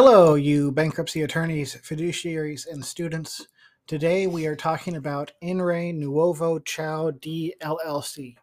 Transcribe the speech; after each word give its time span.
Hello, 0.00 0.36
you 0.36 0.70
bankruptcy 0.70 1.22
attorneys, 1.22 1.74
fiduciaries, 1.74 2.68
and 2.68 2.84
students. 2.84 3.48
Today 3.88 4.28
we 4.28 4.46
are 4.46 4.54
talking 4.54 4.94
about 4.94 5.32
In 5.40 5.60
Re 5.60 5.92
Nuovo 5.92 6.64
Ciao-Di 6.64 7.52
LLC. 7.60 8.36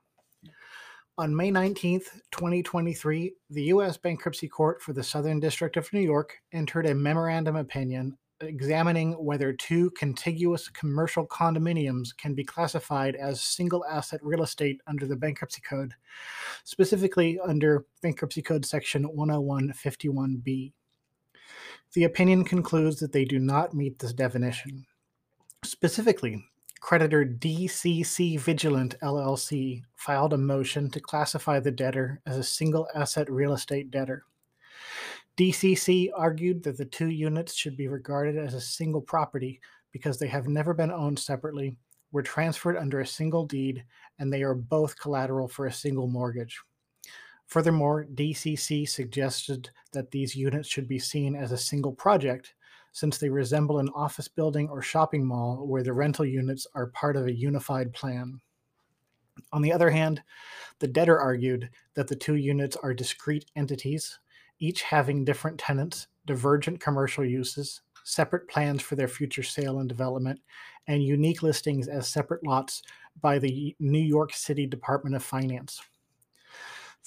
On 1.18 1.34
May 1.34 1.52
19th, 1.52 2.08
2023, 2.32 3.32
the 3.52 3.64
U.S. 3.64 3.96
Bankruptcy 3.96 4.50
Court 4.50 4.82
for 4.82 4.92
the 4.92 5.02
Southern 5.02 5.40
District 5.40 5.78
of 5.78 5.94
New 5.94 6.02
York 6.02 6.34
entered 6.52 6.88
a 6.88 6.94
memorandum 6.94 7.56
opinion 7.56 8.18
examining 8.42 9.14
whether 9.14 9.54
two 9.54 9.92
contiguous 9.92 10.68
commercial 10.68 11.26
condominiums 11.26 12.10
can 12.18 12.34
be 12.34 12.44
classified 12.44 13.16
as 13.16 13.42
single 13.42 13.86
asset 13.86 14.20
real 14.22 14.44
estate 14.44 14.82
under 14.88 15.08
the 15.08 15.16
Bankruptcy 15.16 15.62
Code, 15.62 15.94
specifically 16.66 17.40
under 17.40 17.86
Bankruptcy 18.02 18.42
Code 18.42 18.66
Section 18.66 19.06
10151B. 19.06 20.74
The 21.96 22.04
opinion 22.04 22.44
concludes 22.44 23.00
that 23.00 23.14
they 23.14 23.24
do 23.24 23.40
not 23.40 23.74
meet 23.74 24.00
this 24.00 24.12
definition. 24.12 24.86
Specifically, 25.64 26.44
creditor 26.82 27.24
DCC 27.24 28.38
Vigilant 28.38 29.00
LLC 29.02 29.82
filed 29.96 30.34
a 30.34 30.38
motion 30.38 30.90
to 30.92 31.00
classify 31.00 31.62
the 31.62 31.72
debtor 31.72 32.22
as 32.26 32.38
a 32.38 32.44
single 32.44 32.90
asset 32.94 33.32
real 33.32 33.54
estate 33.54 33.92
debtor. 33.92 34.26
DCC 35.38 36.10
argued 36.14 36.64
that 36.64 36.76
the 36.76 36.84
two 36.84 37.08
units 37.08 37.56
should 37.56 37.78
be 37.78 37.88
regarded 37.88 38.38
as 38.38 38.54
a 38.54 38.60
single 38.60 39.02
property 39.02 39.62
because 39.94 40.20
they 40.20 40.28
have 40.28 40.50
never 40.50 40.74
been 40.74 40.92
owned 40.92 41.18
separately, 41.18 41.78
were 42.12 42.22
transferred 42.22 42.76
under 42.76 43.00
a 43.00 43.08
single 43.08 43.46
deed, 43.46 43.86
and 44.20 44.34
they 44.34 44.44
are 44.44 44.54
both 44.54 45.00
collateral 45.00 45.48
for 45.48 45.68
a 45.68 45.72
single 45.72 46.08
mortgage. 46.08 46.60
Furthermore, 47.48 48.06
DCC 48.14 48.88
suggested 48.88 49.70
that 49.94 50.12
these 50.12 50.36
units 50.36 50.68
should 50.68 50.88
be 50.88 51.00
seen 51.00 51.36
as 51.36 51.52
a 51.52 51.58
single 51.58 51.94
project 51.94 52.54
since 52.92 53.18
they 53.18 53.30
resemble 53.30 53.80
an 53.80 53.90
office 53.90 54.28
building 54.28 54.70
or 54.70 54.82
shopping 54.82 55.26
mall 55.26 55.68
where 55.68 55.84
the 55.84 55.94
rental 55.94 56.26
units 56.26 56.66
are 56.76 56.88
part 56.88 57.16
of 57.16 57.28
a 57.28 57.36
unified 57.36 57.94
plan. 57.94 58.40
On 59.52 59.62
the 59.62 59.74
other 59.74 59.90
hand, 59.90 60.24
the 60.80 60.88
debtor 60.88 61.20
argued 61.20 61.70
that 61.94 62.08
the 62.08 62.16
two 62.16 62.36
units 62.36 62.78
are 62.78 62.94
discrete 62.94 63.46
entities, 63.56 64.20
each 64.60 64.82
having 64.82 65.26
different 65.26 65.60
tenants, 65.60 66.08
divergent 66.26 66.80
commercial 66.80 67.26
uses, 67.26 67.82
separate 68.06 68.48
plans 68.48 68.82
for 68.82 68.96
their 68.96 69.08
future 69.08 69.44
sale 69.44 69.80
and 69.80 69.90
development, 69.90 70.40
and 70.88 71.04
unique 71.04 71.44
listings 71.44 71.88
as 71.88 72.08
separate 72.08 72.46
lots 72.46 72.82
by 73.22 73.38
the 73.40 73.76
New 73.80 74.00
York 74.00 74.34
City 74.34 74.66
Department 74.66 75.16
of 75.16 75.24
Finance. 75.24 75.82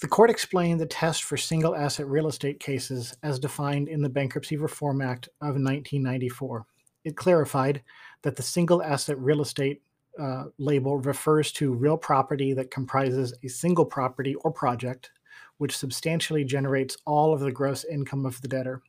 The 0.01 0.07
court 0.07 0.29
explained 0.29 0.79
the 0.79 0.85
test 0.85 1.23
for 1.23 1.35
single 1.35 1.75
asset 1.75 2.07
real 2.07 2.27
estate 2.27 2.61
cases 2.61 3.17
as 3.21 3.37
defined 3.37 3.89
in 3.89 4.01
the 4.01 4.07
Bankruptcy 4.07 4.55
Reform 4.55 5.01
Act 5.01 5.27
of 5.41 5.55
1994. 5.55 6.65
It 7.03 7.17
clarified 7.17 7.83
that 8.21 8.37
the 8.37 8.43
single 8.43 8.81
asset 8.81 9.19
real 9.19 9.41
estate 9.41 9.81
uh, 10.17 10.45
label 10.57 10.99
refers 10.99 11.51
to 11.53 11.73
real 11.73 11.97
property 11.97 12.53
that 12.53 12.71
comprises 12.71 13.33
a 13.43 13.49
single 13.49 13.85
property 13.85 14.35
or 14.35 14.51
project, 14.51 15.11
which 15.57 15.75
substantially 15.75 16.45
generates 16.45 16.95
all 17.05 17.33
of 17.33 17.41
the 17.41 17.51
gross 17.51 17.83
income 17.83 18.25
of 18.25 18.41
the 18.41 18.47
debtor. 18.47 18.81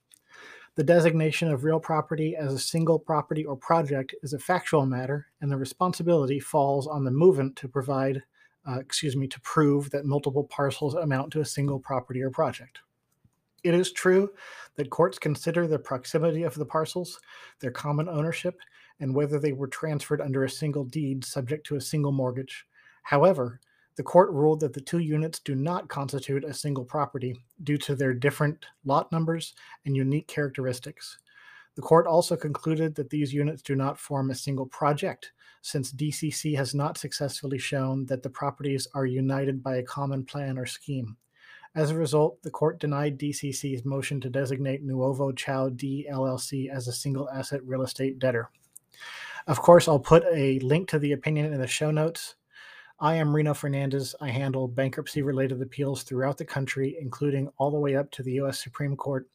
The 0.77 0.85
designation 0.85 1.51
of 1.51 1.65
real 1.65 1.81
property 1.81 2.37
as 2.37 2.55
a 2.55 2.59
single 2.59 3.01
property 3.01 3.45
or 3.45 3.57
project 3.57 4.15
is 4.23 4.33
a 4.33 4.39
factual 4.39 4.87
matter, 4.87 5.27
and 5.41 5.51
the 5.51 5.57
responsibility 5.57 6.39
falls 6.39 6.87
on 6.87 7.03
the 7.03 7.11
movant 7.11 7.57
to 7.57 7.69
provide 7.69 8.23
uh, 8.69 8.79
excuse 8.79 9.17
me, 9.17 9.27
to 9.29 9.41
prove 9.41 9.91
that 9.91 10.05
multiple 10.05 10.45
parcels 10.45 10.95
amount 10.95 11.33
to 11.33 11.41
a 11.41 11.45
single 11.45 11.79
property 11.79 12.23
or 12.23 12.31
project. 12.31 12.81
It 13.63 13.75
is 13.75 13.93
true 13.93 14.31
that 14.77 14.91
courts 14.91 15.19
consider 15.19 15.67
the 15.67 15.79
proximity 15.79 16.45
of 16.45 16.55
the 16.55 16.65
parcels, 16.65 17.21
their 17.61 17.71
common 17.71 18.09
ownership, 18.09 18.59
and 19.01 19.15
whether 19.15 19.39
they 19.39 19.53
were 19.53 19.69
transferred 19.69 20.21
under 20.21 20.45
a 20.45 20.51
single 20.51 20.85
deed 20.85 21.25
subject 21.25 21.67
to 21.67 21.77
a 21.77 21.81
single 21.81 22.13
mortgage. 22.13 22.67
However, 23.03 23.61
the 23.97 24.03
court 24.03 24.31
ruled 24.31 24.61
that 24.61 24.73
the 24.73 24.81
two 24.81 25.01
units 25.01 25.41
do 25.41 25.55
not 25.55 25.89
constitute 25.89 26.45
a 26.45 26.55
single 26.55 26.85
property 26.85 27.37
due 27.65 27.77
to 27.79 27.95
their 27.95 28.15
different 28.15 28.65
lot 28.85 29.11
numbers 29.13 29.55
and 29.85 29.97
unique 29.97 30.27
characteristics. 30.27 31.19
The 31.81 31.87
court 31.87 32.07
also 32.07 32.37
concluded 32.37 32.95
that 32.97 33.09
these 33.09 33.33
units 33.33 33.63
do 33.63 33.75
not 33.75 33.99
form 33.99 34.31
a 34.31 34.35
single 34.35 34.67
project, 34.67 35.33
since 35.63 35.91
DCC 35.91 36.55
has 36.55 36.75
not 36.75 36.99
successfully 36.99 37.57
shown 37.57 38.05
that 38.05 38.23
the 38.23 38.29
properties 38.29 38.87
are 38.93 39.07
united 39.07 39.63
by 39.63 39.77
a 39.77 39.83
common 39.83 40.27
plan 40.27 40.59
or 40.59 40.67
scheme. 40.67 41.17
As 41.75 41.91
a 41.91 41.95
result, 41.95 42.43
the 42.43 42.51
court 42.51 42.81
denied 42.81 43.19
DCC's 43.19 43.87
motion 43.87 44.21
to 44.21 44.29
designate 44.29 44.87
Nuovo 44.87 45.35
Ciao-Di 45.35 46.07
LLC 46.13 46.69
as 46.69 46.87
a 46.87 46.93
single 46.93 47.31
asset 47.31 47.65
real 47.65 47.81
estate 47.81 48.19
debtor. 48.19 48.51
Of 49.47 49.63
course, 49.63 49.89
I'll 49.89 49.99
put 49.99 50.25
a 50.31 50.59
link 50.59 50.87
to 50.91 50.99
the 50.99 51.13
opinion 51.13 51.51
in 51.51 51.63
the 51.63 51.67
show 51.67 51.91
notes. 51.91 52.35
I 52.99 53.15
am 53.15 53.35
Reno 53.35 53.55
Fernandez. 53.55 54.15
I 54.21 54.29
handle 54.29 54.69
bankruptcy 54.69 55.23
related 55.23 55.63
appeals 55.63 56.03
throughout 56.03 56.37
the 56.37 56.45
country, 56.45 56.99
including 57.01 57.49
all 57.57 57.71
the 57.71 57.81
way 57.81 57.97
up 57.97 58.11
to 58.11 58.23
the 58.23 58.33
U.S. 58.33 58.63
Supreme 58.63 58.97
Court. 58.97 59.27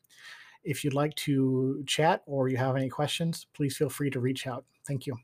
If 0.65 0.83
you'd 0.83 0.93
like 0.93 1.15
to 1.15 1.83
chat 1.87 2.23
or 2.25 2.49
you 2.49 2.57
have 2.57 2.75
any 2.75 2.89
questions, 2.89 3.47
please 3.53 3.77
feel 3.77 3.89
free 3.89 4.09
to 4.09 4.19
reach 4.19 4.47
out. 4.47 4.65
Thank 4.87 5.05
you. 5.05 5.15